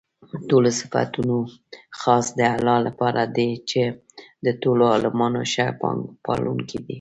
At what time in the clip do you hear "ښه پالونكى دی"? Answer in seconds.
5.51-6.89